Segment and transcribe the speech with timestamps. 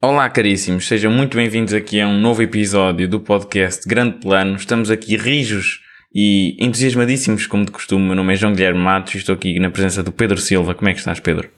[0.00, 4.56] Olá, caríssimos, sejam muito bem-vindos aqui a um novo episódio do podcast Grande Plano.
[4.56, 5.80] Estamos aqui rijos
[6.14, 8.06] e entusiasmadíssimos, como de costume.
[8.06, 10.74] Meu nome é João Guilherme Matos e estou aqui na presença do Pedro Silva.
[10.74, 11.48] Como é que estás, Pedro?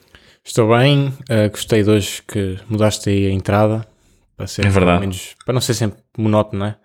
[0.45, 3.87] Estou bem, uh, gostei de hoje que mudaste aí a entrada
[4.37, 5.01] para ser É verdade.
[5.01, 6.77] menos, para não ser sempre monótono, não é?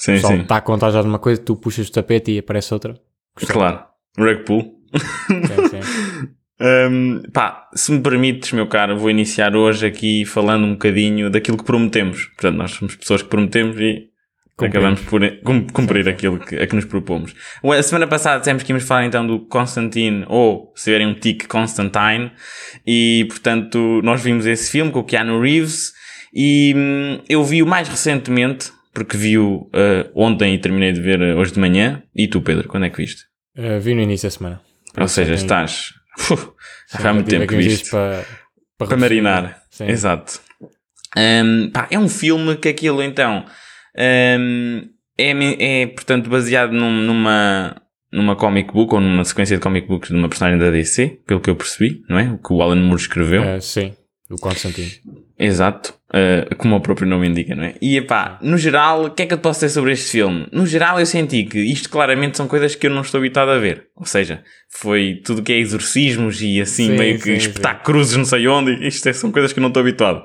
[0.00, 0.40] Sim, pessoal sim.
[0.42, 2.94] está a contar já de uma coisa, tu puxas o tapete e aparece outra.
[3.36, 3.80] Claro.
[4.18, 4.74] Rug pull.
[5.28, 5.80] Sim, sim.
[6.62, 11.56] Hum, pá, se me permites, meu caro, vou iniciar hoje aqui falando um bocadinho daquilo
[11.56, 12.26] que prometemos.
[12.26, 14.10] Portanto, nós somos pessoas que prometemos e
[14.58, 14.76] Cumprimos.
[14.76, 17.34] acabamos por cum- cumprir aquilo que, a que nos propomos.
[17.64, 21.48] A semana passada dissemos que íamos falar então do Constantine, ou se tiverem um tique,
[21.48, 22.30] Constantine,
[22.86, 25.94] e portanto nós vimos esse filme com o Keanu Reeves
[26.34, 31.34] e hum, eu vi-o mais recentemente, porque vi-o eh, ontem e terminei de ver eh,
[31.34, 32.02] hoje de manhã.
[32.14, 33.22] E tu, Pedro, quando é que viste?
[33.56, 34.60] Uh, vi no início da semana.
[34.98, 35.92] Ou seja, Tem- estás.
[36.30, 36.48] Uf,
[36.92, 37.90] já faz muito tempo que viste.
[37.90, 38.24] Para,
[38.78, 39.62] para, Para marinar.
[39.70, 39.86] Sim.
[39.88, 40.40] Exato.
[41.16, 43.44] Hum, pá, é um filme que aquilo então
[43.98, 44.82] hum,
[45.18, 47.82] é, é, portanto baseado num- numa,
[48.12, 51.40] numa comic book ou numa sequência de comic books de uma personagem da DC, pelo
[51.40, 52.30] que eu percebi, não é?
[52.30, 53.42] O que o Alan Moore escreveu.
[53.42, 53.92] Uh, sim,
[54.30, 54.90] o Constantino.
[55.38, 57.74] Exato, uh, como o próprio nome indica, não é?
[57.80, 60.46] E epá, no geral, o que é que eu posso dizer sobre este filme?
[60.52, 63.58] No geral, eu senti que isto claramente são coisas que eu não estou habituado a
[63.58, 63.88] ver.
[63.96, 68.16] Ou seja, foi tudo que é exorcismos e assim Sim, meio que sim, espetar cruzes
[68.16, 68.86] não sei onde.
[68.86, 70.22] Isto é- são coisas que eu não estou habituado.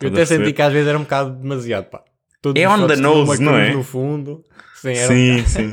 [0.00, 2.00] Eu até senti que às vezes era um bocado demasiado, pá.
[2.42, 3.72] Todos É on the nose, não é?
[3.72, 4.44] No fundo.
[4.74, 5.72] Sim, era um Sim, sim.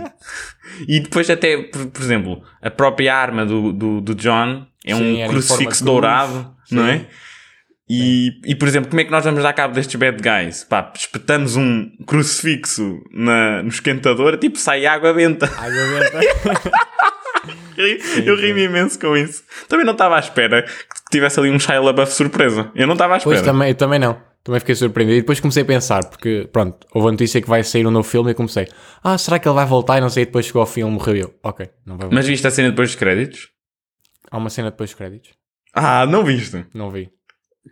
[0.87, 5.23] E depois até, por, por exemplo, a própria arma do, do, do John é Sim,
[5.23, 6.91] um crucifixo dourado, não Sim.
[6.91, 7.05] é?
[7.93, 10.63] E, e, por exemplo, como é que nós vamos dar cabo destes bad guys?
[10.63, 15.45] Pá, espetamos um crucifixo na, no esquentador, tipo, sai água benta.
[15.59, 16.71] Água benta.
[18.25, 19.43] eu ri-me imenso com isso.
[19.67, 22.71] Também não estava à espera que tivesse ali um Shia LaBeouf surpresa.
[22.73, 23.35] Eu não estava à espera.
[23.35, 24.21] Pois também, eu também não.
[24.41, 25.17] Também fiquei surpreendido.
[25.17, 28.07] E depois comecei a pensar, porque, pronto, houve a notícia que vai sair um novo
[28.07, 28.69] filme e comecei,
[29.03, 29.97] ah, será que ele vai voltar?
[29.97, 31.35] E não sei, e depois chegou ao filme, morreu eu.
[31.43, 32.15] Ok, não vai voltar.
[32.15, 33.49] Mas viste a cena depois dos créditos?
[34.31, 35.31] Há uma cena depois dos créditos?
[35.73, 36.65] Ah, não viste?
[36.73, 37.09] Não vi.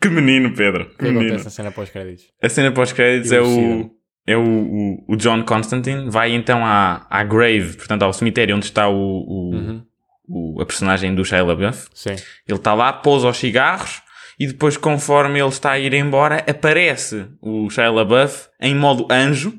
[0.02, 0.84] Que menino, Pedro.
[0.84, 1.20] O Que que menino.
[1.28, 2.26] acontece na cena pós-créditos?
[2.42, 3.90] A cena pós-créditos é o,
[4.28, 6.10] é o, o, o John Constantine.
[6.10, 9.86] Vai então à, à grave, portanto ao cemitério onde está o, o, Uhum.
[10.28, 11.88] o- a personagem do Shia LaBeouf.
[11.94, 12.12] Sim.
[12.48, 14.02] Ele está lá, pousa os cigarros
[14.40, 19.54] e depois conforme ele está a ir embora aparece o Shia LaBeouf em modo anjo.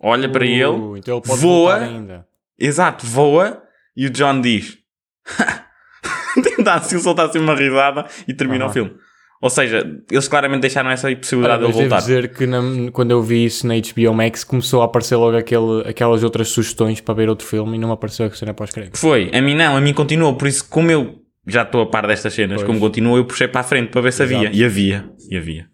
[0.00, 2.26] Olha para ele, Uh, então ele pode voa.
[2.58, 3.62] exato, voa
[3.96, 4.76] e o John diz
[6.42, 8.72] tenta assim soltar assim uma risada e termina o Aham.
[8.74, 8.96] filme.
[9.42, 12.06] Ou seja, eles claramente deixaram essa possibilidade Olha, de ele devo voltar.
[12.06, 15.82] dizer que na- quando eu vi isso na HBO Max começou a aparecer logo aquele,
[15.84, 19.00] aquelas outras sugestões para ver outro filme e não me apareceu a cena pós-créditos.
[19.00, 22.06] Foi, a mim não, a mim continuou, por isso como eu já estou a par
[22.06, 22.66] destas cenas, Pois.
[22.68, 24.42] como continuou, eu puxei para a frente para ver se havia.
[24.42, 24.56] Exato.
[24.56, 25.66] E havia, e havia.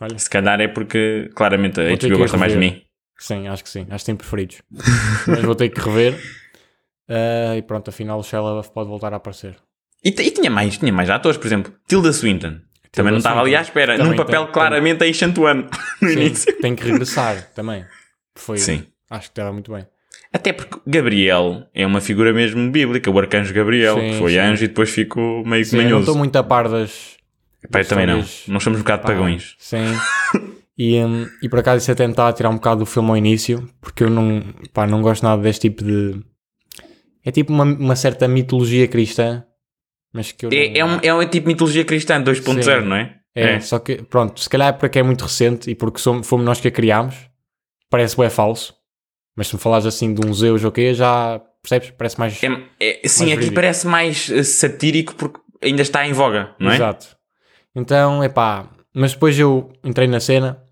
[0.00, 2.80] Olha, Se calhar é porque claramente a Vou HBO gosta mais de mim.
[3.18, 3.86] sim, acho que sim.
[3.90, 4.62] Acho que tem preferidos.
[5.26, 6.16] mas vou ter que rever.
[7.08, 9.56] Ah, e pronto, afinal o LaBeouf pode voltar a aparecer.
[10.04, 12.58] E, e tinha mais, tinha mais atores, por exemplo, Tilda Swinton.
[12.94, 15.68] Também não estava ali à espera, Também num papel tem- claramente a enxantuano
[16.00, 16.52] no Sim, início.
[16.60, 17.84] tem que regressar também.
[18.36, 18.84] Foi, Sim.
[19.10, 19.86] Acho que estava muito bem.
[20.32, 24.38] Até porque Gabriel é uma figura mesmo bíblica, o arcanjo Gabriel, Sim, que foi sim.
[24.38, 26.02] anjo e depois ficou meio que Sim, eu não manhoso.
[26.04, 27.16] estou muito a par das.
[27.70, 28.18] Pá, eu também não.
[28.48, 29.54] Nós somos um bocado Pá, pagões.
[29.58, 29.84] Sim.
[30.76, 33.68] E, hum, e por acaso isso é tentar tirar um bocado do filme ao início,
[33.80, 36.20] porque eu não, pá, não gosto nada deste tipo de.
[37.24, 39.44] É tipo uma, uma certa mitologia cristã,
[40.14, 42.88] mas que eu É, não- é, um, é um tipo de mitologia cristã 2.0, Sim.
[42.88, 43.18] não é?
[43.34, 46.46] É, só que, pronto, se calhar é porque é muito recente e porque somos, fomos
[46.46, 47.16] nós que a criámos,
[47.90, 48.72] parece bem falso.
[49.36, 51.90] Mas se me falares assim de um Zeus ou quê, já percebes?
[51.98, 52.40] Parece mais.
[52.40, 52.46] É,
[53.04, 53.54] é- sim, Mais aqui verídico.
[53.56, 56.76] parece mais eh, satírico porque ainda está em voga, não é?
[56.76, 57.16] Exato.
[57.74, 58.70] Então, é pá.
[58.94, 60.62] Mas depois eu entrei na cena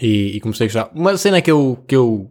[0.00, 0.90] e, e comecei a gostar.
[0.92, 2.28] Uma cena que eu, que eu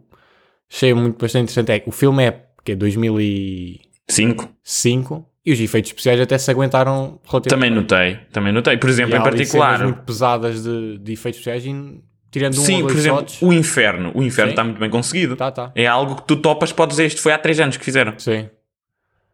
[0.70, 5.26] achei muito bastante interessante é que o filme é que é 2005 Cinco.
[5.44, 7.48] E os efeitos especiais até se aguentaram relativamente.
[7.48, 8.76] Também notei, também notei.
[8.76, 9.76] Por E exemplo, há em particular.
[9.78, 12.00] cenas muito pesadas de, de efeitos especiais e
[12.30, 13.42] tirando um Sim, por exemplo, shots.
[13.42, 14.12] o inferno.
[14.14, 14.52] O inferno Sim.
[14.52, 15.36] está muito bem conseguido.
[15.36, 15.72] Tá, tá.
[15.74, 18.14] É algo que tu topas, podes dizer, isto foi há três anos que fizeram.
[18.18, 18.48] Sim.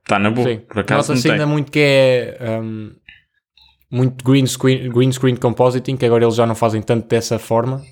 [0.03, 0.49] Está na boa.
[0.49, 0.59] Sim.
[0.61, 2.91] Por acaso Nota-se ainda muito que é um,
[3.91, 7.83] muito green screen, green screen compositing, que agora eles já não fazem tanto dessa forma.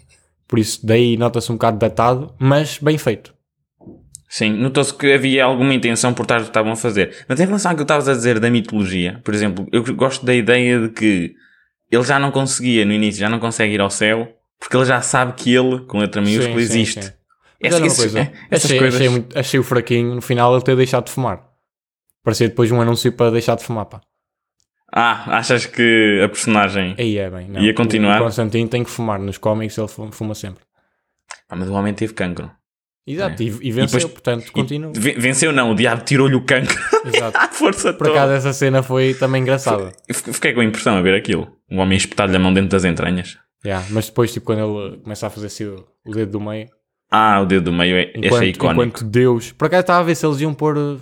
[0.49, 3.35] Por isso, daí nota-se um bocado datado, mas bem feito.
[4.29, 7.25] Sim, notou-se que havia alguma intenção por trás do que estavam a fazer.
[7.29, 10.35] Mas em relação ao que estavas a dizer da mitologia, por exemplo, eu gosto da
[10.35, 11.35] ideia de que
[11.91, 14.29] ele já não conseguia no início, já não consegue ir ao céu,
[14.59, 17.03] porque ele já sabe que ele, com letra maiúscula, Sim, sim, existe.
[17.05, 17.13] sim.
[17.61, 19.01] Essa- coisa, é, essas achei, coisas.
[19.01, 21.43] achei, muito- achei o fraquinho no final ele ter deixado de fumar.
[22.23, 24.01] Parecia depois um anúncio para deixar de fumar, pá.
[24.93, 26.95] Ah, achas que a personagem.
[26.99, 27.49] Aí é bem.
[27.49, 27.61] Não.
[27.61, 28.21] Ia continuar?
[28.21, 29.19] O Constantino tem que fumar.
[29.19, 30.65] Nos cómics ele fu- fuma sempre.
[31.49, 32.51] Ah, mas o homem teve cancro.
[33.07, 34.93] Exato, e, e venceu, depois- portanto, continua.
[34.95, 37.39] E ve- venceu não, o diabo tirou-lhe o cancro Exato.
[37.39, 39.93] à força Por acaso essa cena foi também engraçada.
[40.13, 41.51] Fiquei- com a impressão a ver aquilo.
[41.71, 43.39] Um homem espetar-lhe a mão dentro das entranhas.
[43.65, 46.69] Yeah, mas depois, tipo, quando ele começa a fazer assim o, o dedo do meio,
[47.11, 48.83] Ah, o dedo do meio é, enquanto, achei icónico.
[48.85, 49.53] enquanto Deus.
[49.53, 50.77] Por acaso estava a ver se eles iam pôr.
[50.77, 51.01] uh,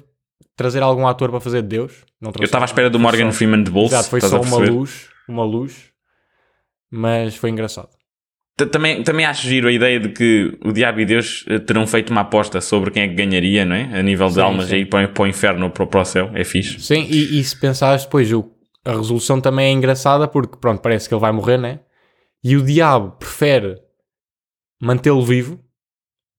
[0.57, 2.05] trazer algum ator para fazer de Deus.
[2.21, 3.95] Não Eu estava à espera do Morgan só- Freeman de bolso.
[3.95, 5.09] Exato, foi só uma luz.
[5.29, 5.91] Uma luz.
[6.91, 7.89] Mas foi engraçado.
[8.57, 12.11] Também, também acho giro a ideia de que o Diabo e Deus eh, terão feito
[12.11, 13.99] uma aposta sobre quem é que ganharia, não é?
[13.99, 14.77] A nível de Sim, almas, sim.
[14.77, 16.31] aí para, o- para o inferno ou para, o- para o céu.
[16.35, 16.79] É fixe.
[16.81, 18.49] Sim, e, e se pensares depois, o,
[18.85, 21.81] a resolução também é engraçada porque, pronto, parece que ele vai morrer, né?
[22.45, 23.77] E o diabo prefere
[24.81, 25.59] mantê-lo vivo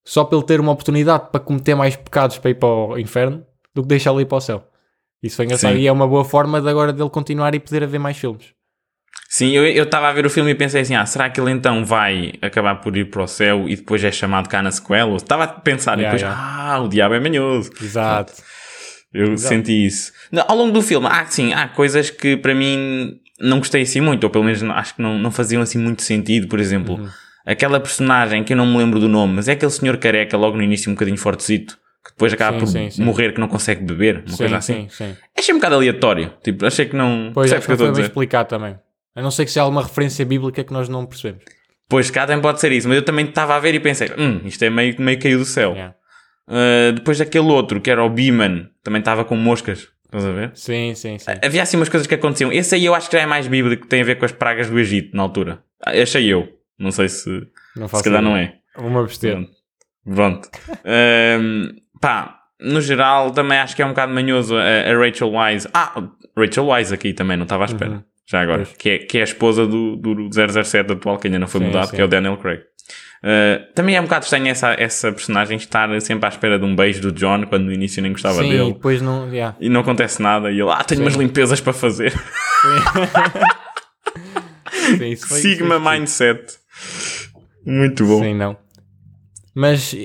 [0.06, 3.44] só para ele ter uma oportunidade para cometer mais pecados para ir para o inferno
[3.74, 4.64] do que deixá-lo ir para o céu.
[5.22, 5.82] Isso foi engraçado Sim.
[5.82, 8.54] e é uma boa forma de agora dele continuar e poder haver mais filmes.
[9.38, 11.52] Sim, eu eu estava a ver o filme e pensei assim: ah, será que ele
[11.52, 15.14] então vai acabar por ir para o céu e depois é chamado cá na sequela?
[15.18, 16.72] Estava a pensar Yeah, e depois, yeah.
[16.74, 17.70] ah, o diabo é manhoso.
[17.82, 18.32] Exato.
[19.14, 19.54] Eu Exato.
[19.56, 20.14] senti isso.
[20.48, 24.24] Ao longo do filme, há, sim, há coisas que para mim não gostei assim muito,
[24.24, 26.48] ou pelo menos acho que não, não faziam assim muito sentido.
[26.48, 27.10] Por exemplo, Uhum.
[27.46, 30.56] aquela personagem que eu não me lembro do nome, mas é aquele senhor careca logo
[30.56, 33.04] no início, um bocadinho fortezito, que depois acaba Sim, por sim, sim.
[33.04, 34.88] morrer, que não consegue beber, uma coisa assim.
[34.90, 35.16] sim, sim.
[35.38, 36.32] Achei um bocado aleatório.
[36.42, 37.32] Tipo, achei que não.
[37.34, 38.04] Pois o que eu que foi a bem dizer?
[38.04, 38.78] explicado também.
[39.16, 41.44] A não ser que seja alguma referência bíblica que nós não percebemos.
[41.88, 44.42] Pois cá também pode ser isso, mas eu também estava a ver e pensei, hum,
[44.44, 45.72] isto é meio, meio caiu do céu.
[45.74, 45.96] Yeah.
[46.48, 49.88] Uh, depois daquele outro, que era o Beeman, também estava com moscas.
[50.06, 50.52] Estás a ver?
[50.54, 51.32] Sim, sim, sim.
[51.44, 52.52] Havia assim umas coisas que aconteciam.
[52.52, 54.32] Esse aí eu acho que já é mais bíblico, que tem a ver com as
[54.32, 55.60] pragas do Egito, na altura.
[55.84, 56.48] Ah, Achei eu.
[56.78, 57.30] Não sei se,
[57.76, 58.34] Não se faço calhar ideia.
[58.34, 58.56] não é.
[58.78, 59.38] Uma besteira.
[59.38, 59.52] Pronto.
[60.14, 60.50] Pronto.
[60.86, 61.70] Ahm,
[62.02, 65.68] pá, no geral, também acho que é um bocado manhoso a, a Rachel Wise.
[65.74, 66.04] Ah,
[66.38, 67.92] Rachel Wise aqui também, não estava à espera.
[67.92, 68.04] Uhum.
[68.28, 68.64] Já agora.
[68.66, 68.78] Pois.
[68.78, 70.30] Que é, que é a esposa do, do
[70.64, 71.96] 007 atual, que ainda não foi Sim, mudado, sim.
[71.96, 72.62] que é o Daniel Craig.
[73.24, 76.76] Ah, também é um bocado estranho essa, essa personagem estar sempre à espera de um
[76.76, 78.74] beijo do John, quando no início nem gostava Sim, e dele.
[78.74, 79.28] depois não.
[79.34, 79.56] Yeah.
[79.60, 80.52] E não acontece nada.
[80.52, 81.06] E ele, ah, tenho Sim.
[81.06, 82.12] umas limpezas para fazer.
[84.98, 86.58] Sim, foi- Sigma foi- Mindset.
[87.66, 88.22] Muito bom.
[88.22, 88.58] Sim, não.
[89.56, 89.96] Mas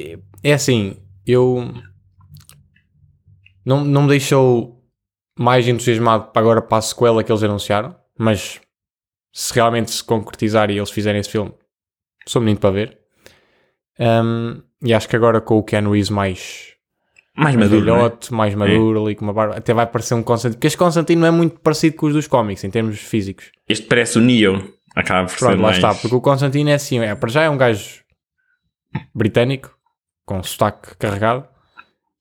[0.42, 0.96] é assim,
[1.26, 1.70] eu
[3.66, 4.80] não, não me deixou
[5.38, 8.60] mais entusiasmado para agora para a sequela que eles anunciaram, mas
[9.32, 11.54] se realmente se concretizar e eles fizerem esse filme,
[12.26, 12.98] sou menino para ver.
[13.98, 16.74] Um, e acho que agora com o Ken Reeves mais,
[17.34, 17.86] Mais mais maduro.
[17.86, 17.96] não é?
[17.96, 21.22] velhote, mais maduro ali com uma barba, até vai parecer um Constantino, porque este Constantino
[21.22, 23.50] não é muito parecido com os dos cómics em termos físicos.
[23.66, 24.74] Este parece o Neo.
[24.94, 25.76] Acaba por ser Pronto, lá mais...
[25.76, 28.04] está, porque o Constantino é assim, é, para já é um gajo
[29.14, 29.74] britânico,
[30.26, 31.48] com sotaque carregado,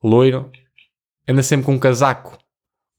[0.01, 0.49] loiro,
[1.27, 2.37] anda sempre com um casaco,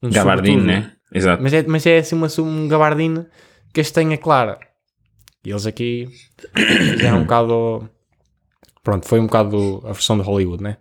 [0.03, 0.95] um Gabardino, né?
[1.13, 1.41] Exato.
[1.43, 3.25] Mas é, mas é assim uma, um gabardino
[3.73, 4.59] castanha clara.
[5.43, 6.07] E eles aqui
[6.55, 7.89] fizeram um bocado.
[8.83, 10.77] Pronto, foi um bocado a versão de Hollywood, né?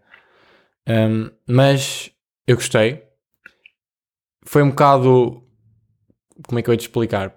[0.89, 2.11] Um, mas
[2.47, 3.03] eu gostei.
[4.45, 5.43] Foi um bocado.
[6.47, 7.35] Como é que eu ia te explicar?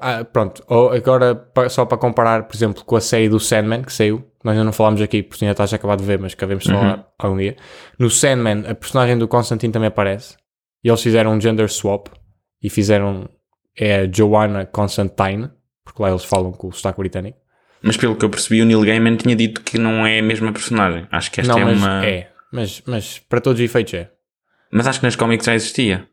[0.00, 4.24] Ah, pronto, agora só para comparar, por exemplo, com a série do Sandman que saiu,
[4.42, 6.72] nós ainda não falámos aqui porque ainda estás a acabar de ver, mas acabemos de
[6.72, 6.80] Uhum.
[6.80, 7.54] falar algum dia.
[7.98, 10.36] No Sandman, a personagem do Constantine também aparece
[10.84, 12.08] e eles fizeram um gender swap
[12.62, 13.28] e fizeram
[13.76, 15.50] é a Joanna Constantine,
[15.84, 17.38] porque lá eles falam com o sotaque britânico.
[17.82, 20.52] Mas pelo que eu percebi, o Neil Gaiman tinha dito que não é a mesma
[20.52, 21.06] personagem.
[21.10, 22.06] Acho que esta não, é mas uma.
[22.06, 24.10] é, mas, mas para todos os efeitos é.
[24.70, 26.06] Mas acho que nas cómics já existia.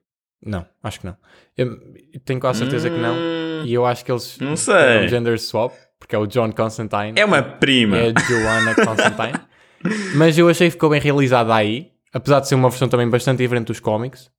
[0.43, 1.15] Não, acho que não.
[1.55, 1.77] Eu
[2.25, 3.13] tenho quase certeza que não.
[3.15, 5.05] Hum, E eu acho que eles Não sei.
[5.05, 7.13] um gender swap, porque é o John Constantine.
[7.15, 7.97] É uma prima.
[7.97, 9.39] é a Joanna Constantine.
[10.15, 13.37] Mas eu achei que ficou bem realizada aí, apesar de ser uma versão também bastante
[13.37, 14.30] diferente dos cómics.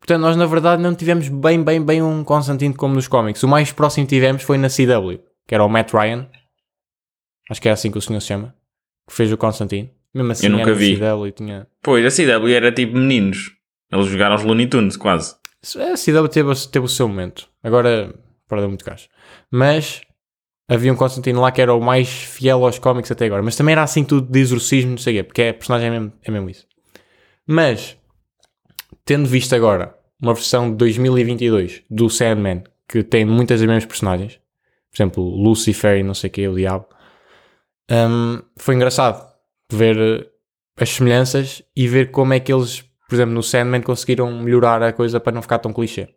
[0.00, 3.42] Portanto, nós na verdade não tivemos bem, bem, bem um Constantine como nos cómics.
[3.42, 6.26] O mais próximo que tivemos foi na CW, que era o Matt Ryan.
[7.50, 8.54] Acho que é assim que o senhor se chama.
[9.06, 9.90] Que fez o Constantine.
[10.14, 10.96] Mesmo assim, Eu nunca vi.
[10.96, 11.66] CW tinha...
[11.82, 13.52] Pois, a CW era tipo meninos.
[13.92, 15.34] Eles jogaram aos Looney Tunes, quase.
[15.76, 17.48] A CW teve, teve o seu momento.
[17.62, 18.14] Agora
[18.48, 19.08] perdeu muito caso.
[19.50, 20.00] Mas
[20.68, 23.42] havia um Constantine lá que era o mais fiel aos cómics até agora.
[23.42, 25.90] Mas também era assim tudo de exorcismo, não sei o quê, porque a personagem é
[25.90, 26.66] mesmo, é mesmo isso.
[27.46, 27.96] Mas,
[29.10, 34.38] tendo visto agora uma versão de 2022 do Sandman, que tem muitas das mesmas personagens,
[34.88, 36.86] por exemplo, Lucifer e não sei o quê, o Diabo,
[37.90, 39.28] hum, foi engraçado
[39.72, 40.26] ver eh,
[40.76, 44.92] as semelhanças e ver como é que eles, por exemplo, no Sandman conseguiram melhorar a
[44.92, 46.14] coisa para não ficar tão clichê.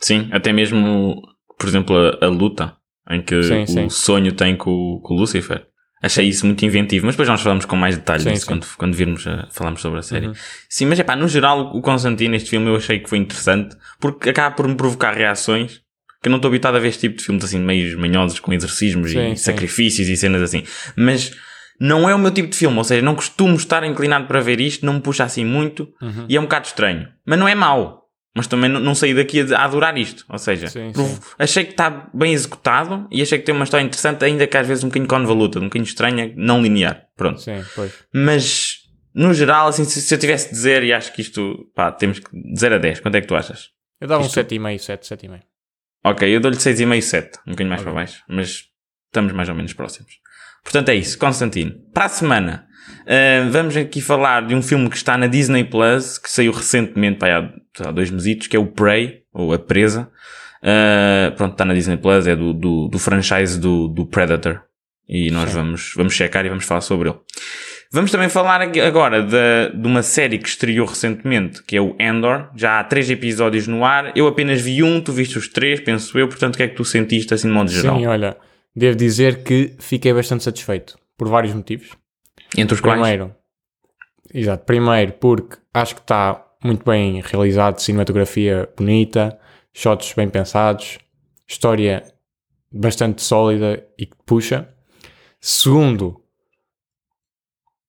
[0.00, 1.20] Sim, até mesmo,
[1.58, 2.76] por exemplo, a, a luta
[3.10, 3.88] em que Sim, o sim.
[3.88, 5.66] sonho tem com, com o Lucifer.
[6.02, 8.46] Achei isso muito inventivo, mas depois nós falamos com mais detalhes Sim, sim.
[8.46, 10.28] quando, quando virmos a falarmos sobre a série.
[10.28, 10.32] Uhum.
[10.68, 13.76] Sim, mas é pá, no geral, o Constantino, este filme, eu achei que foi interessante,
[14.00, 15.82] porque acaba por me provocar reações
[16.22, 18.52] que eu não estou habituado a ver este tipo de filmes assim, meio manhosos, com
[18.52, 20.64] exorcismos Sim, e sacrifícios e cenas assim.
[20.94, 21.34] Mas
[21.80, 24.60] não é o meu tipo de filme, ou seja, não costumo estar inclinado para ver
[24.60, 26.26] isto, não me puxa assim muito Uhum.
[26.28, 27.08] e é um bocado estranho.
[27.24, 27.99] Mas não é mau.
[28.34, 30.24] Mas também não, saí daqui a, adorar isto.
[30.28, 31.18] Ou seja, Sim, sim.
[31.38, 34.66] achei que está bem executado e achei que tem uma história interessante, ainda que às
[34.66, 37.06] vezes um bocadinho convoluta, um bocadinho estranha, não linear.
[37.16, 37.40] Pronto.
[37.40, 37.92] Sim, pois.
[38.14, 38.74] Mas,
[39.12, 42.20] no geral, assim, se, se eu tivesse de dizer, e acho que isto, pá, temos
[42.20, 43.70] que, de 0 a 10, quanto é que tu achas?
[44.00, 45.40] Eu dava um Isto- 7,5, 7, 7,5.
[46.04, 47.92] Ok, eu dou-lhe 6,5, 7, um bocadinho mais Ok.
[47.92, 48.64] para baixo, mas
[49.06, 50.12] estamos mais ou menos próximos.
[50.62, 51.74] Portanto, é isso, Constantino.
[51.92, 52.66] Para a semana,
[53.06, 57.18] ah, vamos aqui falar de um filme que está na Disney Plus, que saiu recentemente,
[57.18, 60.10] pá, há, lá, dois mesitos, que é o Prey, ou A Presa.
[60.62, 64.62] Ah, pronto, está na Disney Plus, é do, do, do franchise do, do Predator.
[65.08, 65.56] E nós Sim.
[65.56, 67.18] vamos, vamos checar e vamos falar sobre ele.
[67.92, 71.96] Vamos também falar ag- agora de, de uma série que estreou recentemente, que é o
[71.98, 72.48] Endor.
[72.54, 74.16] Já há três episódios no ar.
[74.16, 76.28] Eu apenas vi um, tu viste os três, penso eu.
[76.28, 77.98] Portanto, o que é que tu sentiste assim de modo geral?
[77.98, 78.36] Sim, olha,
[78.76, 80.96] devo dizer que fiquei bastante satisfeito.
[81.18, 81.88] Por vários motivos.
[82.56, 83.00] Entre os quais?
[83.00, 83.34] Primeiro,
[84.32, 89.38] exato, primeiro porque acho que está muito bem realizado, cinematografia bonita,
[89.72, 90.98] shots bem pensados,
[91.46, 92.04] história
[92.70, 94.72] bastante sólida e que puxa.
[95.40, 96.22] Segundo,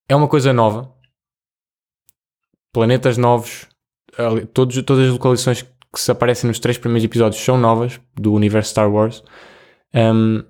[0.07, 0.93] é uma coisa nova,
[2.71, 3.67] planetas novos,
[4.53, 8.71] todos, todas as localizações que se aparecem nos três primeiros episódios são novas do universo
[8.71, 9.23] Star Wars.
[9.93, 10.43] Um,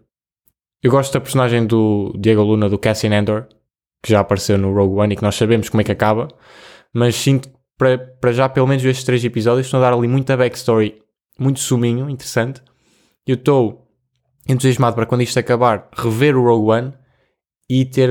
[0.84, 3.48] eu gosto da personagem do Diego Luna, do Cassian Andor,
[4.04, 6.28] que já apareceu no Rogue One e que nós sabemos como é que acaba,
[6.94, 7.50] mas sinto
[7.82, 11.02] para, para já, pelo menos estes três episódios, estão a dar ali muita backstory,
[11.40, 12.62] muito suminho, interessante.
[13.26, 13.88] Eu estou
[14.48, 16.94] entusiasmado para quando isto acabar, rever o Rogue One
[17.68, 18.10] e ter,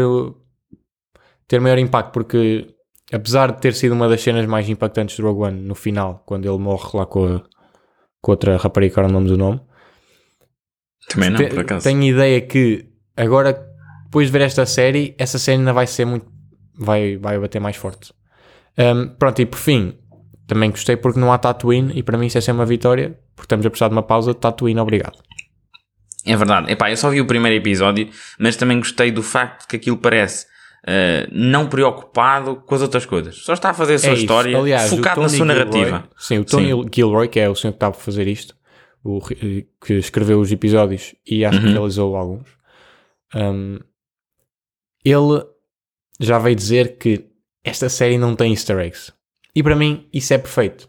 [1.46, 2.74] ter maior impacto, porque
[3.12, 6.46] apesar de ter sido uma das cenas mais impactantes do Rogue One no final, quando
[6.48, 7.42] ele morre lá com a,
[8.20, 9.60] com outra rapariga, que era o nome do nome,
[11.08, 11.84] Também não, te- por acaso.
[11.84, 13.52] Tenho ideia que agora,
[14.04, 16.26] depois de ver esta série, essa série ainda vai ser muito.
[16.76, 18.12] vai, vai bater mais forte.
[18.78, 19.94] Um, pronto, e por fim,
[20.46, 23.46] também gostei porque não há Tatooine e para mim isso é sempre uma vitória, porque
[23.46, 24.32] estamos a precisar de uma pausa.
[24.34, 25.18] Tatooine, obrigado.
[26.24, 26.70] É verdade.
[26.72, 28.08] Epá, eu só vi o primeiro episódio,
[28.38, 30.46] mas também gostei do facto que aquilo parece
[30.86, 33.36] ah, não preocupado com as outras coisas.
[33.36, 36.08] Só está a fazer a sua É história, Aliás, focado na sua Gilroy- narrativa.
[36.18, 38.54] sim, o Tony Gilroy, que é o senhor que está a fazer isto,
[39.02, 41.72] o, que escreveu os episódios e acho que Uhum.
[41.72, 42.48] realizou alguns,
[43.34, 43.78] um,
[45.04, 45.42] ele
[46.18, 47.29] já veio dizer que
[47.64, 49.12] esta série não tem easter eggs.
[49.54, 50.88] E para mim isso é perfeito.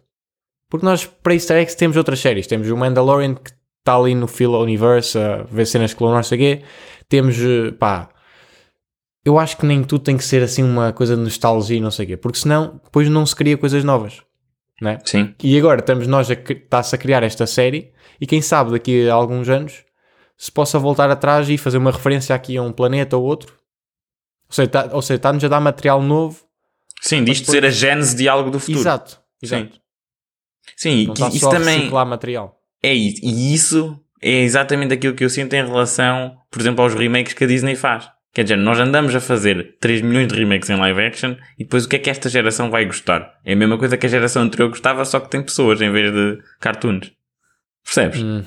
[0.70, 2.48] Porque nós para easter eggs temos outras séries.
[2.48, 6.38] Temos o Mandalorian que está ali no Philo Universe a ver cenas Wars, não sei
[6.38, 6.64] o quê.
[7.10, 8.10] Temos, eh, pá...
[9.24, 11.92] Eu acho que nem tudo tem que ser assim uma coisa de nostalgia e não
[11.92, 12.18] sei o quê.
[12.18, 14.24] Porque senão depois não se cria coisas novas.
[14.82, 14.98] Né?
[15.06, 15.36] Sim.
[15.44, 19.14] E agora estamos nós a está-se a criar esta série e quem sabe daqui a
[19.14, 19.84] alguns anos
[20.36, 23.54] se possa voltar atrás e fazer uma referência aqui a um planeta ou outro.
[24.48, 26.44] Ou seja, tá- está-nos a dar material novo.
[27.02, 28.80] Sim, disto depois- ser a gênese de algo do futuro.
[28.80, 29.20] Exato.
[29.44, 29.56] Sim.
[29.56, 29.82] Exato.
[30.78, 32.56] Sim, Não e isso também material.
[32.82, 33.20] é isso.
[33.24, 37.44] E isso é exatamente aquilo que eu sinto em relação, por exemplo, aos remakes que
[37.44, 38.08] a Disney faz.
[38.34, 41.84] Quer dizer, nós andamos a fazer 3 milhões de remakes em live action e depois
[41.86, 43.34] o que é que esta geração vai gostar?
[43.44, 46.14] É a mesma coisa que a geração anterior gostava, só que tem pessoas em vez
[46.14, 47.12] de cartoons.
[47.84, 48.22] Percebes?
[48.22, 48.44] Hum.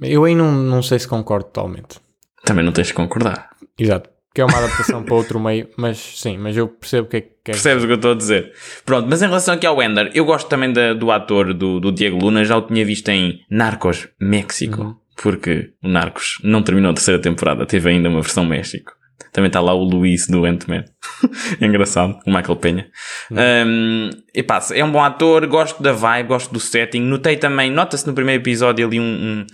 [0.00, 1.98] Eu aí não, não sei se concordo totalmente.
[2.44, 3.50] Também não tens de concordar.
[3.78, 4.10] Exato.
[4.34, 7.20] Que é uma adaptação para outro meio, mas sim, mas eu percebo o que é
[7.22, 8.52] que quer Percebes o que eu estou a dizer?
[8.84, 11.90] Pronto, mas em relação aqui ao Ender, eu gosto também da- do ator do, do
[11.90, 14.94] Diego Luna, já o tinha visto em Narcos México, Uhum.
[15.20, 18.92] porque o Narcos não terminou a terceira temporada, teve ainda uma versão México.
[19.32, 20.84] Também está lá o Luís do Ant-Man.
[21.60, 22.86] Engraçado, o Michael Penha.
[23.30, 27.00] Um, e pá, é um bom ator, gosto da vibe, gosto do setting.
[27.00, 29.46] Notei também, nota-se no primeiro episódio ali um, um-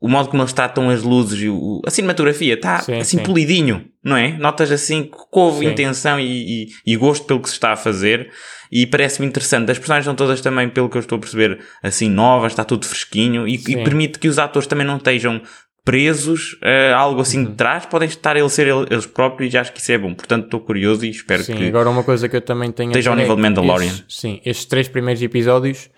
[0.00, 3.22] o modo como eles tratam as luzes e o, a cinematografia está Sim, assim sim.
[3.22, 4.32] polidinho, não é?
[4.38, 5.72] Notas assim que houve Sim.
[5.72, 8.30] intenção e, e- e gosto pelo que se está a fazer
[8.72, 9.70] e parece-me interessante.
[9.70, 12.86] As personagens são todas também, pelo que eu estou a perceber, assim novas, está tudo
[12.86, 15.42] fresquinho e, e permite que os atores também não estejam
[15.84, 17.50] presos a algo assim Uhum.
[17.50, 20.14] de trás, podem estar eles ser ele- eles próprios e acho que isso é bom.
[20.14, 23.10] Portanto, estou curioso e espero Sim, que agora uma coisa que eu também tenho Esteja
[23.10, 23.86] ao dizer nível de Mandalorian.
[23.86, 25.90] estes- sim, estes três primeiros episódios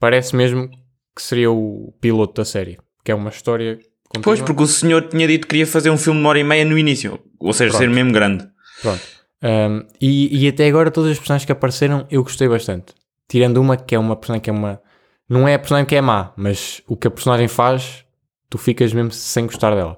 [0.00, 0.68] parece mesmo
[1.14, 3.76] que seria o piloto da série, que é uma história
[4.08, 4.22] contínua.
[4.22, 6.44] Pois, porque o senhor tinha dito que queria fazer um filme de uma hora e
[6.44, 7.20] meia no início.
[7.38, 7.82] Ou seja, Pronto.
[7.82, 8.48] ser mesmo grande.
[8.80, 9.02] Pronto.
[9.42, 12.94] Um, e, e até agora todas as personagens que apareceram eu gostei bastante.
[13.28, 14.80] Tirando uma que é uma personagem que é uma.
[15.28, 18.04] Não é a personagem que é má, mas o que a personagem faz,
[18.48, 19.96] tu ficas mesmo sem gostar dela.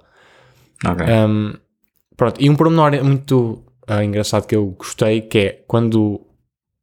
[0.85, 1.07] Ok.
[1.07, 1.55] Um,
[2.17, 6.27] Pronto, e um pormenor muito ah, engraçado que eu gostei, que é quando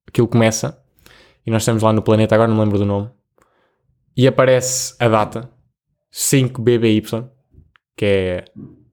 [0.07, 0.79] aquilo começa,
[1.45, 3.09] e nós estamos lá no planeta, agora não me lembro do nome,
[4.15, 5.49] e aparece a data,
[6.13, 7.29] 5BBY,
[7.97, 8.45] que é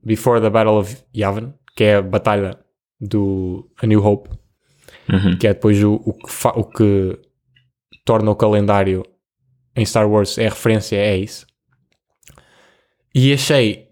[0.03, 2.59] Before the Battle of Yavin, que é a batalha
[3.01, 4.31] do A New Hope,
[5.09, 5.37] Uhum.
[5.37, 7.19] que é depois o, o, que, o que
[8.05, 9.05] torna o calendário
[9.75, 11.47] em Star Wars é referência a isso.
[13.15, 13.89] E achei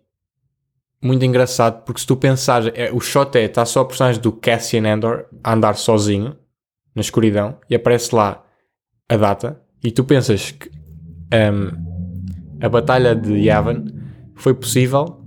[1.03, 4.33] muito engraçado porque se tu pensares, é, o shot é, está só a personagem do
[4.33, 6.37] Cassian Andor a andar sozinho
[6.95, 8.45] na escuridão e aparece lá
[9.09, 11.88] a data e tu pensas que hum,
[12.61, 13.85] a batalha de Yavin
[14.35, 15.25] foi possível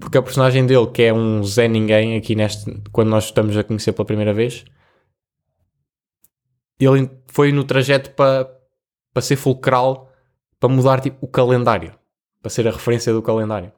[0.00, 3.64] porque a personagem dele, que é um Zé Ninguém aqui neste, quando nós estamos a
[3.64, 4.64] conhecer pela primeira vez,
[6.78, 8.54] ele foi no trajeto para
[9.12, 10.12] para ser fulcral,
[10.60, 11.94] para mudar tipo, o calendário,
[12.42, 13.72] para ser a referência do calendário.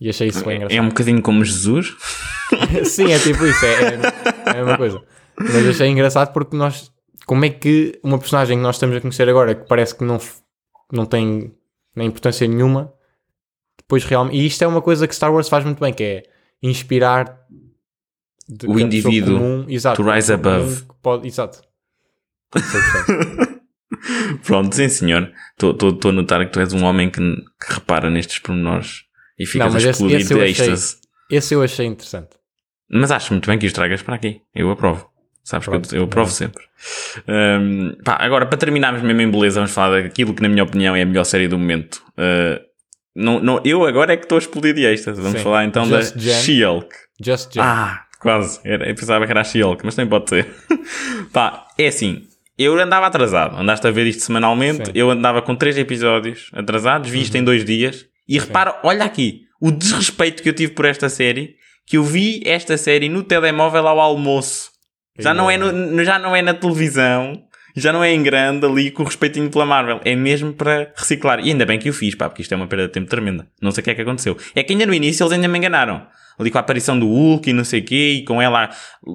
[0.00, 0.84] E achei isso bem É engraçado.
[0.84, 1.94] um bocadinho como Jesus.
[2.84, 4.00] Sim, é tipo isso, é, é,
[4.46, 5.00] é a mesma coisa.
[5.38, 6.90] Mas achei engraçado porque nós,
[7.26, 10.18] como é que uma personagem que nós estamos a conhecer agora, que parece que não,
[10.92, 11.54] não tem
[11.94, 12.92] nem importância nenhuma,
[13.78, 14.36] depois realmente.
[14.36, 16.22] E isto é uma coisa que Star Wars faz muito bem, que é
[16.62, 17.38] inspirar
[18.66, 20.84] O indivíduo comum- exato, to rise above.
[21.02, 21.60] Pode, exato.
[24.44, 25.32] Pronto, sim senhor.
[25.52, 29.04] Estou a notar que tu és um homem que, que repara nestes pormenores
[29.38, 30.96] e mas a esse- explodir esse eu de êxtase.
[31.30, 32.30] Esse eu achei interessante.
[32.90, 34.42] Mas acho muito bem que os tragas para aqui.
[34.54, 35.08] Eu aprovo.
[35.44, 36.32] Sabes Pronto, que eu, eu aprovo é.
[36.32, 36.64] sempre.
[37.28, 40.94] Hum, pá, agora, para terminarmos mesmo em beleza, vamos falar daquilo que, na minha opinião,
[40.94, 42.02] é a melhor série do momento.
[42.12, 42.60] Uh,
[43.14, 45.20] não, não, eu agora é que estou a explodir de êxtase.
[45.20, 45.44] Vamos Sim.
[45.44, 46.20] falar então Just da.
[46.20, 46.94] She-Hulk.
[47.22, 47.62] Just Jam.
[47.64, 48.60] Ah, quase.
[48.64, 50.48] Era, eu pensava que era a She-Hulk, mas também pode ser.
[51.32, 52.22] Pá, é assim.
[52.56, 53.58] Eu andava atrasado.
[53.58, 54.86] Andaste a ver isto semanalmente.
[54.86, 54.92] Sim.
[54.92, 54.92] Uhum.
[54.94, 57.10] Eu andava com três episódios atrasados.
[57.10, 58.06] Vi isto em dois dias.
[58.28, 59.42] E repara, olha aqui.
[59.60, 61.56] O desrespeito que eu tive por esta série.
[61.86, 64.70] Que eu vi esta série no telemóvel ao almoço.
[65.18, 67.42] Já não, é no- já não é na televisão.
[67.74, 70.00] Já não é em grande ali com o respeitinho pela Marvel.
[70.04, 71.40] É mesmo para reciclar.
[71.40, 73.46] E ainda bem que eu fiz, pá, porque isto é uma perda de tempo tremenda.
[73.62, 74.36] Não sei o que é que aconteceu.
[74.54, 76.06] É que ainda no início eles ainda me enganaram.
[76.38, 78.68] Ali com a aparição do Hulk e não sei o quê, e com ela.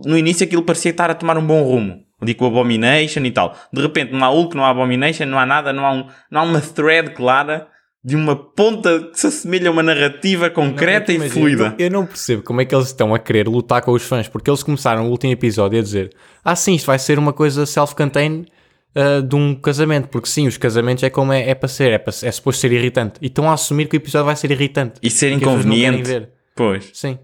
[0.06, 2.04] No início aquilo parecia estar a tomar um bom rumo.
[2.20, 3.56] Ali com o Abomination e tal.
[3.72, 6.42] De repente não há Hulk, não há Abomination, não há nada, não há, um, não
[6.42, 7.68] há uma thread clara
[8.08, 11.76] de uma ponta que se assemelha a uma narrativa concreta Não, e imagina, fluida.
[11.78, 14.30] Eu, eu não percebo como é que eles estão a querer lutar com os fãs,
[14.30, 17.66] porque eles começaram o último episódio a dizer: Ah, sim, isto vai ser uma coisa
[17.66, 18.48] self-contained
[18.96, 21.98] ah, de um casamento, porque sim, os casamentos é como é, é para ser, é,
[21.98, 23.20] para, é suposto ser irritante.
[23.22, 25.02] E estão a assumir que o episódio vai ser irritante.
[25.04, 26.30] E ser não inconveniente.
[26.56, 26.90] Pois.
[26.94, 27.20] Sim.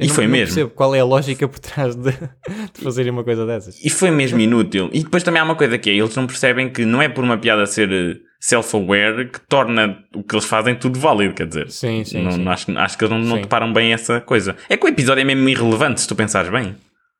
[0.00, 0.46] E não, foi não mesmo.
[0.46, 2.10] percebo qual é a lógica por trás de,
[2.72, 3.78] de fazerem uma coisa dessas.
[3.84, 4.88] E foi mesmo inútil.
[4.94, 7.22] E depois também há uma coisa que é, eles não percebem que não é por
[7.22, 11.70] uma piada ser eh, self-aware que torna o que eles fazem tudo válido, quer dizer.
[11.70, 12.48] Sim, sim, não, sim.
[12.48, 14.56] acho, acho que eles não, não deparam bem essa coisa.
[14.68, 16.74] É que o episódio é mesmo irrelevante, se tu pensares bem.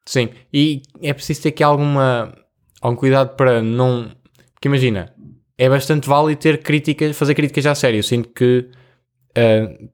[0.05, 2.35] Sim, e é preciso ter aqui alguma,
[2.81, 4.11] algum cuidado para não.
[4.53, 5.15] Porque imagina,
[5.57, 7.99] é bastante válido ter críticas, fazer críticas à série.
[7.99, 8.69] Eu sinto que,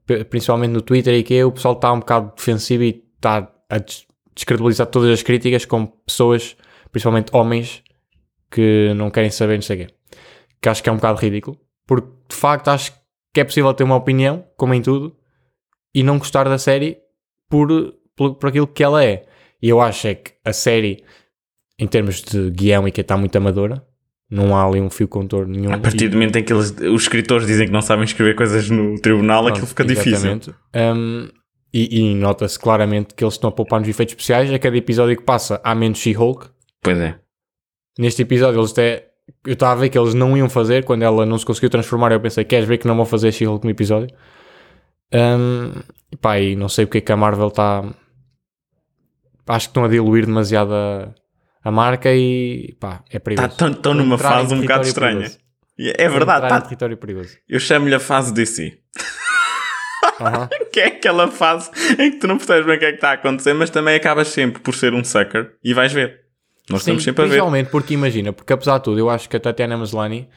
[0.07, 3.77] p- principalmente no Twitter e que o pessoal está um bocado defensivo e está a
[3.77, 6.57] des- descredibilizar todas as críticas com pessoas,
[6.91, 7.83] principalmente homens,
[8.49, 9.93] que não querem saber, não sei o quê.
[10.61, 12.93] Que acho que é um bocado ridículo, porque de facto acho
[13.33, 15.15] que é possível ter uma opinião, como em tudo,
[15.93, 16.97] e não gostar da série
[17.49, 17.69] por,
[18.15, 19.25] por, por aquilo que ela é.
[19.61, 21.03] E eu acho é que a série,
[21.77, 23.85] em termos de guião e que está muito amadora,
[24.29, 25.73] não há ali um fio contorno nenhum.
[25.73, 28.69] A partir do momento em que eles, os escritores dizem que não sabem escrever coisas
[28.69, 30.13] no tribunal, aquilo fica difícil.
[30.13, 30.53] Exatamente.
[30.75, 31.29] Um,
[31.73, 34.51] e e nota-se claramente que eles estão a poupar nos efeitos especiais.
[34.51, 36.49] A cada episódio que passa há menos She-Hulk.
[36.81, 37.19] Pois é.
[37.97, 39.08] Neste episódio eles até...
[39.45, 42.11] Eu estava a ver que eles não iam fazer quando ela não se conseguiu transformar.
[42.11, 44.09] Eu pensei, queres ver que não vão fazer She-Hulk no episódio?
[45.13, 45.73] Um,
[46.21, 47.83] pá, e não sei porque é que a Marvel está...
[49.47, 51.11] Acho que estão a diluir demasiado a,
[51.63, 53.47] a marca e pá, é perigoso.
[53.71, 55.17] Estão numa fase um bocado estranha.
[55.21, 55.39] perigoso.
[55.97, 57.37] É verdade, tá- território perigoso.
[57.47, 58.77] eu chamo-lhe a fase DC.
[60.21, 60.49] Aham.
[60.71, 63.09] Que é aquela fase em que tu não percebes bem o que é que está
[63.09, 66.19] a acontecer, mas também acabas sempre por ser um sucker e vais ver.
[66.69, 67.29] Nós Sim, estamos sempre a ver.
[67.31, 70.27] principalmente porque imagina, porque apesar de tudo, eu acho que a Tatiana Maslany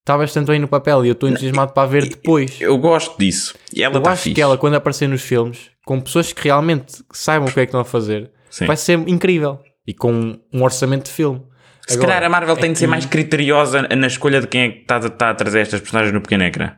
[0.00, 2.60] está bastante bem no papel e eu estou entusiasmado para a ver depois.
[2.60, 3.54] Eu gosto disso.
[3.74, 4.34] E ela Eu está acho fixe.
[4.34, 7.70] que ela, quando aparecer nos filmes, com pessoas que realmente saibam o que é que
[7.70, 8.66] estão a fazer, Sim.
[8.66, 9.58] vai ser incrível.
[9.86, 11.42] E com um orçamento de filme.
[11.86, 14.60] Se Agora, calhar a Marvel tem de ser aqui- mais criteriosa na escolha de quem
[14.60, 16.72] é que está, está a trazer estas personagens no pequeno ecrã.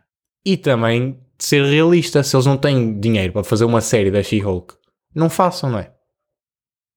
[0.46, 2.22] E também de ser realista.
[2.22, 4.74] Se eles não têm dinheiro para fazer uma série da She-Hulk,
[5.12, 5.90] não façam, não é?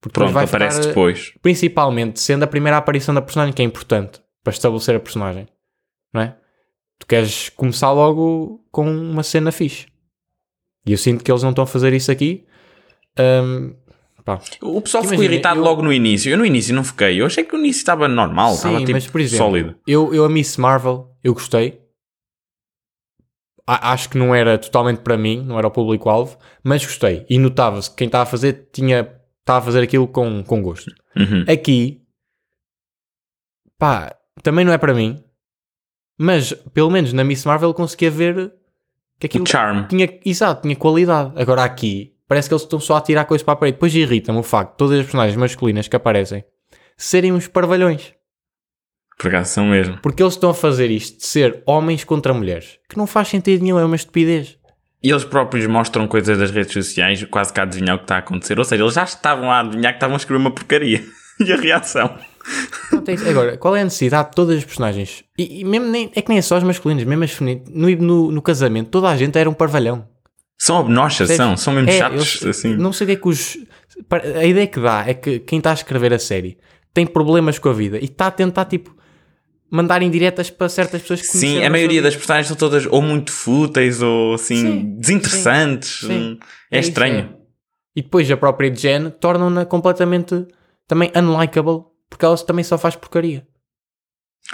[0.04, 1.32] Porque Pronto, vai aparece ficar- depois.
[1.40, 5.48] Principalmente sendo a primeira aparição da personagem, que é importante para estabelecer a personagem,
[6.12, 6.36] não é?
[7.00, 9.86] Tu queres começar logo com uma cena fixe.
[10.86, 12.44] E eu sinto que eles não estão a fazer isso aqui.
[14.24, 16.30] pá, O pessoal ficou irritado eu- logo no início.
[16.30, 17.20] Eu no início não fiquei.
[17.20, 18.54] Eu achei que o início estava normal.
[18.54, 19.76] estava Sim, tipo mas por exemplo, sólido.
[19.86, 21.80] Eu, eu a Miss Marvel, eu gostei.
[23.66, 27.24] A- acho que não era totalmente para mim, não era o público-alvo, mas gostei.
[27.30, 29.10] E notava-se que quem estava a fazer tinha,
[29.44, 30.90] estava a fazer aquilo com, com gosto.
[31.16, 31.44] Uhum.
[31.46, 32.02] Aqui,
[33.78, 35.22] pá, também não é para mim,
[36.18, 38.52] mas pelo menos na Miss Marvel conseguia ver
[39.18, 39.86] que aquilo O charm.
[39.86, 41.32] tinha, exato, tinha qualidade.
[41.36, 43.76] Agora aqui, parece que eles estão só a tirar coisas para a parede.
[43.76, 46.44] Depois irrita-me o facto de todas as personagens masculinas que aparecem
[46.96, 48.14] serem uns parvalhões.
[49.18, 49.98] Por acaso são mesmo.
[50.00, 52.78] Porque eles estão a fazer isto de ser homens contra mulheres.
[52.88, 54.58] Que não faz sentido nenhum, é uma estupidez.
[55.04, 58.16] E eles próprios mostram coisas das redes sociais, quase que a adivinhar o que está
[58.16, 58.58] a acontecer.
[58.58, 61.04] Ou seja, eles já estavam a adivinhar que estavam a escrever uma porcaria.
[61.40, 62.16] e a reação.
[63.28, 65.24] Agora, qual é a necessidade de todas as personagens?
[65.38, 67.68] E, e mesmo nem, é que nem é só as masculinas, mesmo as femininas.
[67.70, 70.08] No, no, no casamento, toda a gente era um parvalhão.
[70.58, 71.56] São obnoxas, são.
[71.56, 72.40] São mesmo É, chatos.
[72.42, 72.74] eles- assim.
[72.76, 73.58] Não sei o que é que os.
[74.36, 76.56] A ideia que dá é que quem está a escrever a série
[76.92, 78.94] tem problemas com a vida e está a tentar, tipo,
[79.70, 83.32] mandar indiretas para certas pessoas que Sim, a maioria das personagens são todas ou muito
[83.32, 86.00] fúteis ou assim, Sim, desinteressantes.
[86.00, 86.12] sim, sim.
[86.12, 86.38] Hum,
[86.70, 87.18] É, É isso, estranho.
[87.40, 87.44] é.
[87.96, 90.46] E depois a própria Jen tornam-na completamente
[90.86, 93.46] também unlikable porque ela também só faz porcaria.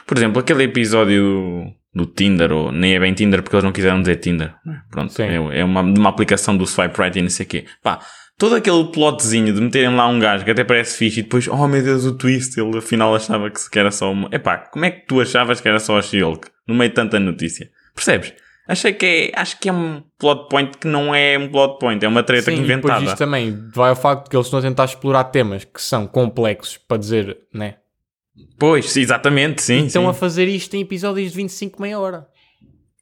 [0.06, 4.00] Por exemplo, aquele episódio do, Tinder, ou nem é bem Tinder porque eles não quiseram
[4.00, 4.54] dizer Tinder.
[4.90, 5.22] Pronto, Sim.
[5.24, 7.64] é, é uma, uma aplicação do swipe right e não sei o quê.
[7.82, 7.98] Pá,
[8.40, 11.68] todo aquele plotzinho de meterem lá um gajo que até parece fixe e depois, oh
[11.68, 14.30] meu Deus, o twist, ele afinal achava que era só uma.
[14.32, 16.48] Epá, como é que tu achavas que era só a She-Hulk?
[16.66, 17.70] No meio de tanta notícia.
[17.94, 18.32] Percebes?
[18.66, 22.02] Achei que é, acho que é um plot point que não é um plot point,
[22.02, 23.04] é uma treta Sim, e depois inventada.
[23.04, 26.06] isto também vai ao facto de que eles estão a tentar explorar temas que são
[26.06, 27.74] complexos para dizer, né?
[28.58, 29.84] Pois, exatamente, sim.
[29.84, 30.08] Estão sim.
[30.08, 32.26] a fazer isto em episódios de 25, meia hora.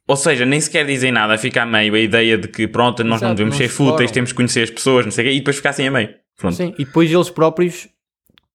[0.09, 3.21] Ou seja, nem sequer dizem nada, fica a meio a ideia de que pronto, nós
[3.21, 3.91] não Exato, devemos não ser exploram.
[3.91, 5.91] fúteis, temos que conhecer as pessoas, não sei o quê, e depois fica assim a
[5.91, 6.09] meio.
[6.35, 6.55] Pronto.
[6.55, 7.87] Sim, e depois eles próprios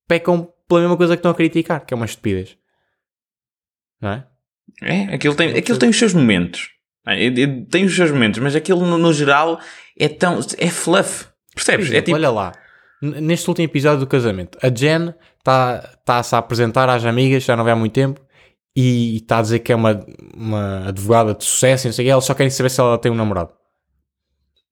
[0.09, 2.57] pecam pela mesma coisa que estão a criticar, que é uma estupidez.
[4.01, 4.27] Não é?
[4.83, 6.71] É, aquilo tem, aquilo tem os seus momentos.
[7.07, 9.61] É, é, é, Tem os seus momentos, mas aquilo no, no geral
[9.97, 10.41] é tão.
[10.59, 11.27] é fluff.
[11.55, 11.87] Percebes?
[11.87, 12.17] exemplo, é tipo.
[12.17, 12.53] olha lá,
[13.01, 17.71] neste último episódio do casamento, a Jen está-se a apresentar às amigas, já não vê
[17.71, 18.21] há muito tempo,
[18.77, 20.05] e está a dizer que é uma,
[20.37, 22.99] uma advogada de sucesso, e não sei o quê, elas só querem saber se ela
[22.99, 23.51] tem um namorado.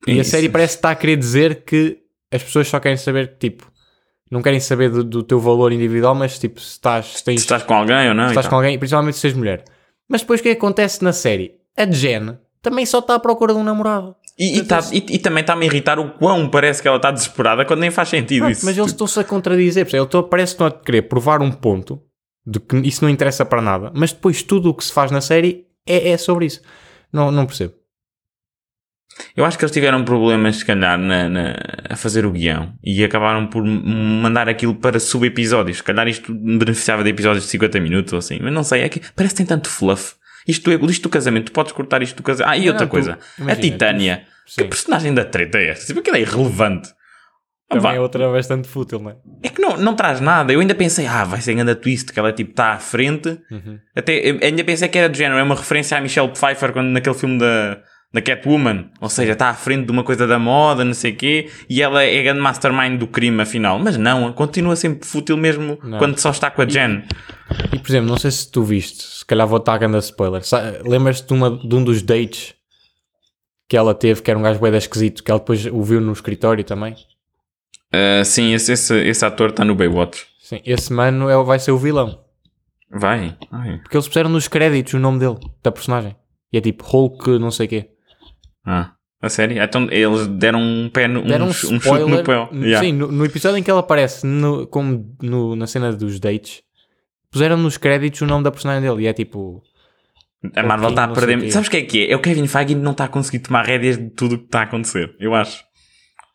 [0.07, 0.31] E a Isso.
[0.31, 1.99] série parece que está a querer dizer que
[2.33, 3.71] as pessoas só querem saber, tipo,
[4.31, 7.45] não querem saber do, do teu valor individual, mas tipo, se estás, se tens, Se
[7.45, 8.25] estás com alguém ou não.
[8.25, 8.51] se estás tal.
[8.51, 9.63] com alguém, principalmente se és mulher.
[10.09, 11.53] Mas depois o que é que acontece na série?
[11.77, 14.17] A Jen também só está à procura de um namorado.
[14.39, 17.11] E, e, tá- e- e também está-me a irritar o quão parece que ela está
[17.11, 18.65] desesperada quando nem faz sentido Pronto, isso.
[18.67, 19.85] mas eles estão-se a contradizer.
[19.85, 20.03] percebe?
[20.03, 22.03] Ele tô- parece que estão a querer provar um ponto
[22.47, 25.21] de que isso não interessa para nada, mas depois tudo o que se faz na
[25.21, 26.61] série é, é sobre isso.
[27.13, 27.75] Não, não percebo.
[29.37, 31.57] Eu acho que eles tiveram problemas, se calhar, na, na-
[31.91, 35.77] a fazer o guião e acabaram por mandar aquilo para sub-episódios.
[35.79, 38.89] Se calhar isto beneficiava de episódios de 50 minutos ou assim, mas não sei, é
[38.89, 40.15] que parece que tem tanto fluff.
[40.49, 42.51] Isto, é- isto do casamento, tu podes cortar isto do casamento.
[42.53, 44.25] Ah, e Não, outra tu- coisa, a imagina, Titânia.
[44.47, 45.87] tu- Que personagem da treta é esta?
[45.87, 46.89] Tipo, aquilo é irrelevante.
[47.73, 47.95] Também vá.
[47.95, 49.17] é outra bastante fútil, não é?
[49.43, 50.53] É que não, não traz nada.
[50.53, 53.39] Eu ainda pensei, ah, vai ser grande twist, que ela tipo está à frente.
[53.51, 53.79] Uhum.
[53.97, 57.15] Até, ainda pensei que era do género, é uma referência à Michelle Pfeiffer quando, naquele
[57.15, 57.79] filme da,
[58.13, 58.91] da Catwoman.
[59.01, 61.81] Ou seja, está à frente de uma coisa da moda, não sei o quê, e
[61.83, 63.79] ela é a grande mastermind do crime, afinal.
[63.79, 65.99] Mas não, continua sempre fútil mesmo Não.
[65.99, 67.03] quando só está com a Jen.
[67.73, 70.43] E por exemplo, não sei se tu viste, se calhar vou estar a grande spoiler.
[70.85, 72.55] Lembras-te de, uma- de um dos dates
[73.69, 76.13] que ela teve, que era um gajo da esquisito, que ela depois o viu no
[76.13, 76.95] escritório também?
[77.93, 80.25] Ah, sim, esse, esse, esse ator está no Baywatch.
[80.41, 82.21] Sim, esse mano é, vai ser o vilão.
[82.91, 83.37] Vai.
[83.51, 83.79] Ai.
[83.83, 86.15] Porque eles puseram nos créditos o nome dele, da personagem.
[86.53, 87.89] E é tipo Hulk, não sei o quê.
[88.65, 89.63] Ah, a sério?
[89.63, 92.49] Então eles deram um pé no, Deram um, um, chute no pé.
[92.53, 92.81] Yeah.
[92.85, 96.63] Sim, no, no episódio em que ele aparece, no, como no- na cena dos dates,
[97.31, 99.05] puseram nos créditos o nome da personagem dele.
[99.05, 99.63] E é tipo.
[100.55, 101.51] A Marvel está a perder.
[101.51, 102.13] Sabes o que é que é?
[102.13, 104.61] É o Kevin Feige não está a conseguir tomar rédeas de tudo o que está
[104.61, 105.15] a acontecer.
[105.19, 105.65] Eu acho.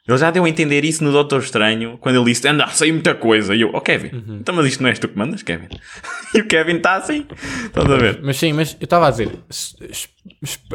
[0.07, 3.13] Ele já deu a entender isso no Doutor Estranho, quando ele disse: Anda, sei muita
[3.13, 3.53] coisa.
[3.53, 4.37] E eu, oh Kevin, Uhum.
[4.39, 5.67] então, mas isto não és tu que mandas, Kevin?
[6.33, 7.25] e o Kevin está assim.
[7.65, 8.19] Estás a ver?
[8.23, 9.29] Mas sim, mas eu estava a dizer,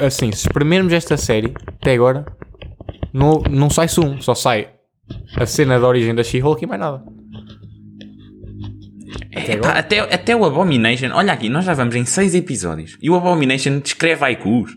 [0.00, 2.26] assim, se espremermos esta série, até agora,
[3.12, 4.68] não, não sai um, só sai
[5.36, 7.02] a cena da origem da She-Hulk e mais nada.
[9.34, 9.78] Até Epá, agora?
[9.78, 12.98] até, até o Abomination, olha aqui, nós já vamos em seis episódios.
[13.00, 14.72] E o Abomination descreve haikus.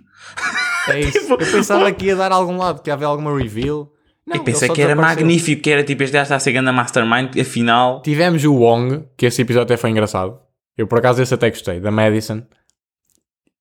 [0.87, 1.19] É isso.
[1.27, 3.91] Tipo, eu pensava que ia dar a algum lado, que ia haver alguma reveal.
[4.27, 6.71] Não, eu pensei que era magnífico, que era tipo, este gajo está a ser grande
[6.71, 8.01] mastermind, afinal.
[8.01, 10.39] Tivemos o Wong, que esse episódio até foi engraçado.
[10.77, 12.41] Eu por acaso esse até gostei, da Madison.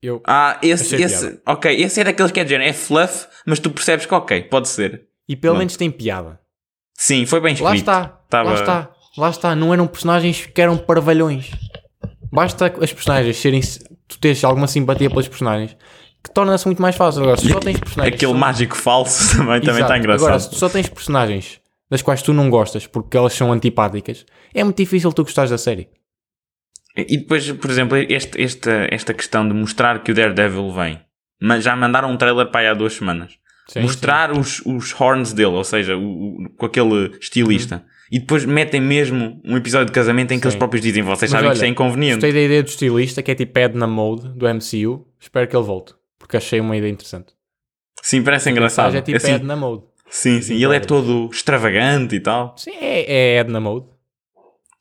[0.03, 3.59] Eu, Ah, esse, esse, ok, esse é daqueles que é de género, é fluff, mas
[3.59, 5.07] tu percebes que ok, pode ser.
[5.29, 5.59] e pelo Pronto.
[5.61, 6.39] menos tem piada.
[6.97, 7.69] Sim, foi bem escrito.
[7.69, 9.57] Lá está, Tava- lá está, lá está.
[9.57, 11.51] Não eram personagens que eram parvalhões.
[12.33, 13.61] Basta as personagens serem.
[14.07, 15.77] Tu teres alguma simpatia pelos personagens
[16.25, 17.23] que torna-se muito mais fácil.
[17.23, 18.15] Agora, se só tens personagens.
[18.17, 20.27] Aquele que mágico falso também também está engraçado.
[20.27, 21.61] Agora, se tu só tens personagens
[21.91, 25.59] das quais tu não gostas porque elas são antipáticas, é muito difícil tu gostares da
[25.59, 25.89] série.
[26.97, 31.01] E depois, por exemplo, este, esta, esta questão de mostrar que o Daredevil vem.
[31.43, 33.33] Mas já mandaram um trailer para aí há duas semanas.
[33.69, 36.01] Sim, mostrar Os, os horns dele, ou seja, o-
[36.45, 37.85] o- com aquele estilista.
[38.13, 40.49] E depois metem mesmo um episódio de casamento em que Sim.
[40.49, 42.15] eles próprios dizem: Vocês Mas sabem que olha, isto é inconveniente.
[42.17, 45.07] Gostei da ideia do estilista, que é tipo Edna Mode do MCU.
[45.19, 47.35] Espero que ele volte, porque achei uma ideia interessante.
[48.03, 48.97] Sim, parece engraçado.
[48.97, 49.83] É tipo Assim, Edna Mode.
[50.09, 50.55] sim, sim.
[50.55, 52.55] E ele é todo extravagante e tal.
[52.57, 53.87] Sim, é, é Edna Mode.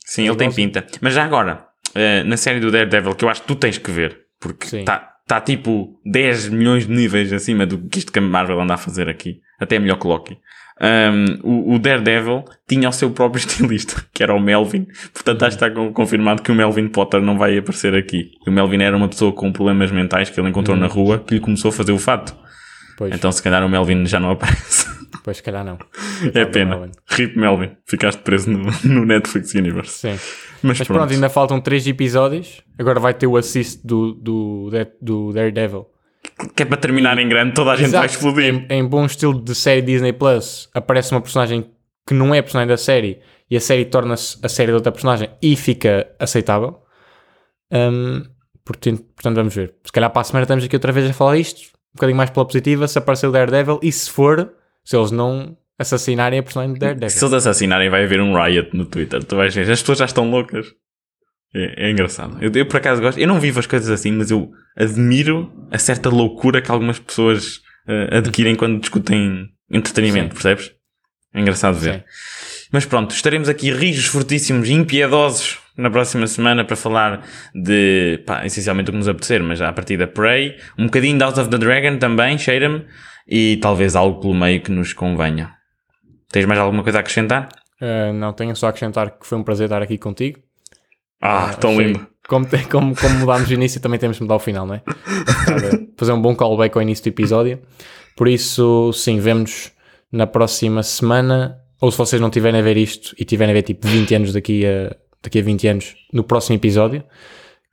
[0.05, 0.85] Sim, ele tem pinta.
[1.01, 3.91] Mas já agora, eh, na série do Daredevil, que eu acho que tu tens que
[3.91, 8.21] ver, porque está tá tipo 10 milhões de níveis acima do que isto que a
[8.21, 9.41] Marvel anda a fazer aqui.
[9.59, 10.37] Até melhor que Loki.
[10.81, 14.87] Um, o, o Daredevil tinha o seu próprio estilista, que era o Melvin.
[15.13, 18.31] Portanto, acho que está con- confirmado que o Melvin Potter não vai aparecer aqui.
[18.47, 21.39] O Melvin era uma pessoa com problemas mentais que ele encontrou na rua que lhe
[21.39, 22.35] começou a fazer o fato.
[22.97, 24.87] Pois, Então, se calhar, o Melvin já não aparece.
[25.23, 25.77] pois se calhar não.
[26.33, 26.75] é pena.
[26.77, 26.91] Melvin.
[27.09, 27.71] Rip Melvin.
[27.87, 29.91] Ficaste preso no, no Netflix Universe.
[29.99, 30.19] Sim.
[30.61, 30.99] Mas, Mas pronto.
[30.99, 32.61] pronto, ainda faltam 3 episódios.
[32.79, 34.69] Agora vai ter o assist do, do,
[35.01, 35.87] do Daredevil.
[36.55, 38.13] Que é para terminar em grande, toda a gente vai Exato.
[38.13, 38.65] explodir.
[38.69, 41.69] Em, em bom estilo de série Disney Plus, aparece uma personagem
[42.07, 45.29] que não é personagem da série e a série torna-se a série de outra personagem
[45.41, 46.81] e fica aceitável.
[47.71, 48.23] Hum,
[48.63, 49.75] portanto, portanto, vamos ver.
[49.83, 52.29] Se calhar para a semana estamos aqui outra vez a falar isto, um bocadinho mais
[52.29, 54.51] pela positiva, se aparecer o Daredevil e se for,
[54.83, 57.09] se eles não assassinarem a personagem do Daredevil.
[57.09, 59.23] Se eles assassinarem, vai haver um riot no Twitter.
[59.23, 59.69] Tu vais ver.
[59.69, 60.73] As pessoas já estão loucas.
[61.55, 62.37] É, é engraçado.
[62.41, 63.19] Eu, eu, por acaso gosto.
[63.19, 67.61] Eu não vivo as coisas assim, mas eu admiro a certa loucura que algumas pessoas
[67.87, 70.71] eh, adquirem quando discutem entretenimento, percebes?
[71.33, 71.95] É engraçado ver.
[71.95, 72.03] Sim.
[72.71, 78.89] Mas pronto, estaremos aqui rijos, fortíssimos, impiedosos na próxima semana para falar de, pá, essencialmente
[78.89, 81.57] o que nos apetecer, mas a partir da Prey, um bocadinho de House of the
[81.57, 82.85] Dragon também, cheira-me,
[83.27, 85.51] e talvez algo pelo meio que nos convenha.
[86.31, 87.49] Tens mais alguma coisa a acrescentar?
[87.81, 90.39] Uh, não tenho só a acrescentar que foi um prazer estar aqui contigo.
[91.25, 92.07] Ah, tão Achei- lindo.
[92.27, 94.81] Como, como, como mudámos o início, também temos de mudar o final, não é?
[95.97, 97.59] Fazer um bom callback ao início do episódio.
[98.15, 99.71] Por isso, sim, vemos
[100.11, 101.57] na próxima semana.
[101.81, 104.33] Ou se vocês não tiverem a ver isto e tiverem a ver tipo 20 anos
[104.33, 107.03] daqui a, daqui a 20 anos, no próximo episódio,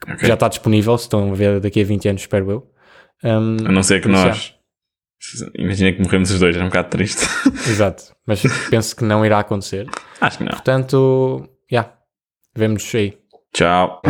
[0.04, 0.26] que Ok.
[0.28, 0.98] já está disponível.
[0.98, 2.70] Se estão a ver daqui a 20 anos, espero eu.
[3.22, 4.54] Um, A não ser que nós.
[5.56, 7.24] Imagina que morremos os dois, é um bocado triste.
[7.70, 8.02] exato.
[8.26, 9.86] Mas penso que não irá acontecer.
[10.20, 10.50] Acho que não.
[10.52, 11.92] Portanto, já.
[12.56, 13.19] Vemos aí.
[13.52, 14.00] Ciao.